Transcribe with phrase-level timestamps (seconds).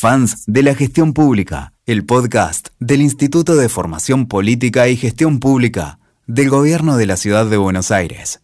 [0.00, 5.98] Fans de la Gestión Pública, el podcast del Instituto de Formación Política y Gestión Pública
[6.28, 8.40] del Gobierno de la Ciudad de Buenos Aires.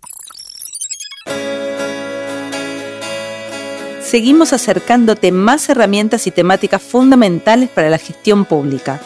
[4.03, 9.01] Seguimos acercándote más herramientas y temáticas fundamentales para la gestión pública.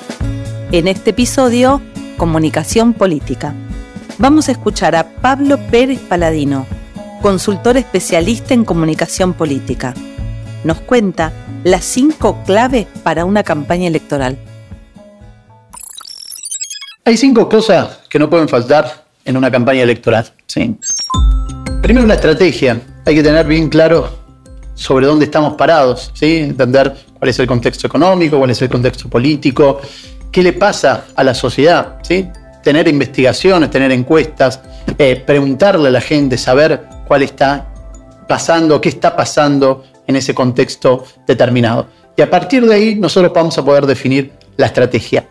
[0.73, 1.83] En este episodio,
[2.17, 3.55] Comunicación Política.
[4.17, 6.67] Vamos a escuchar a Pablo Pérez Paladino,
[7.21, 9.93] consultor especialista en comunicación política.
[10.64, 11.32] Nos cuenta
[11.64, 14.39] las cinco claves para una campaña electoral.
[17.04, 20.30] Hay cinco cosas que no pueden faltar en una campaña electoral.
[20.46, 20.76] ¿sí?
[21.80, 22.80] Primero, la estrategia.
[23.04, 24.11] Hay que tener bien claro
[24.75, 26.36] sobre dónde estamos parados, ¿sí?
[26.39, 29.80] entender cuál es el contexto económico, cuál es el contexto político,
[30.30, 31.99] qué le pasa a la sociedad.
[32.02, 32.28] ¿sí?
[32.62, 34.61] Tener investigaciones, tener encuestas,
[34.98, 37.69] eh, preguntarle a la gente, saber cuál está
[38.28, 41.86] pasando, qué está pasando en ese contexto determinado.
[42.16, 45.28] Y a partir de ahí nosotros vamos a poder definir la estrategia.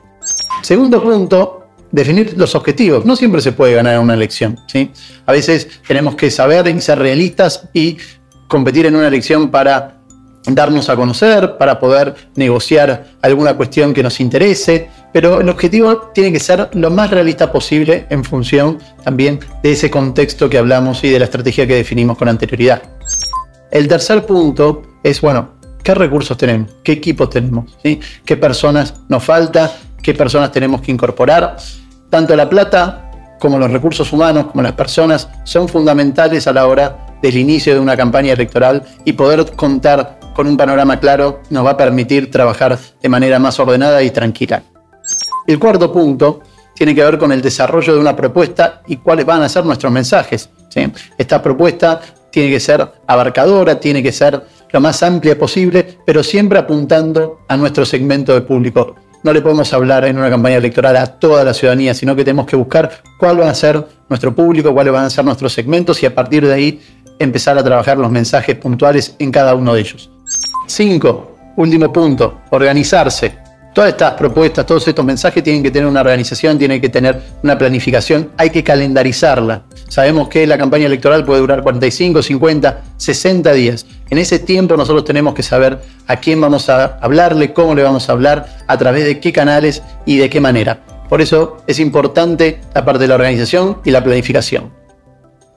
[0.62, 3.06] Segundo punto, definir los objetivos.
[3.06, 4.58] No siempre se puede ganar una elección.
[4.68, 4.92] ¿sí?
[5.26, 7.98] A veces tenemos que saber y ser realistas y
[8.48, 9.98] competir en una elección para
[10.46, 16.32] darnos a conocer, para poder negociar alguna cuestión que nos interese, pero el objetivo tiene
[16.32, 21.10] que ser lo más realista posible en función también de ese contexto que hablamos y
[21.10, 22.97] de la estrategia que definimos con anterioridad.
[23.72, 25.50] El tercer punto es, bueno,
[25.84, 26.72] ¿qué recursos tenemos?
[26.84, 27.78] ¿Qué equipos tenemos?
[27.84, 28.00] ¿Sí?
[28.26, 29.72] ¿Qué personas nos falta?
[30.02, 31.58] ¿Qué personas tenemos que incorporar?
[32.10, 37.18] Tanto la plata como los recursos humanos, como las personas, son fundamentales a la hora
[37.22, 41.72] del inicio de una campaña electoral y poder contar con un panorama claro nos va
[41.72, 44.64] a permitir trabajar de manera más ordenada y tranquila.
[45.46, 46.42] El cuarto punto
[46.76, 49.92] tiene que ver con el desarrollo de una propuesta y cuáles van a ser nuestros
[49.92, 50.50] mensajes.
[51.18, 52.02] Esta propuesta
[52.38, 57.58] tiene que ser abarcadora, tiene que ser lo más amplia posible, pero siempre apuntando a
[57.58, 58.96] nuestro segmento de público.
[59.24, 62.46] No le podemos hablar en una campaña electoral a toda la ciudadanía, sino que tenemos
[62.46, 66.06] que buscar cuál va a ser nuestro público, cuáles van a ser nuestros segmentos y
[66.06, 66.82] a partir de ahí
[67.18, 70.12] empezar a trabajar los mensajes puntuales en cada uno de ellos.
[70.68, 73.34] Cinco, último punto, organizarse.
[73.74, 77.58] Todas estas propuestas, todos estos mensajes tienen que tener una organización, tienen que tener una
[77.58, 79.64] planificación, hay que calendarizarla.
[79.88, 83.86] Sabemos que la campaña electoral puede durar 45, 50, 60 días.
[84.10, 88.10] En ese tiempo nosotros tenemos que saber a quién vamos a hablarle, cómo le vamos
[88.10, 90.84] a hablar, a través de qué canales y de qué manera.
[91.10, 94.74] Por eso es importante la parte de la organización y la planificación.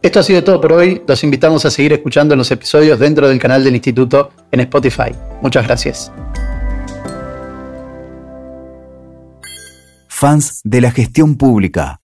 [0.02, 1.02] Esto ha sido todo por hoy.
[1.06, 5.12] Los invitamos a seguir escuchando los episodios dentro del canal del Instituto en Spotify.
[5.42, 6.10] Muchas gracias.
[10.20, 11.96] fans de la gestión pública.